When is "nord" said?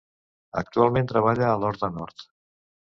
2.03-2.29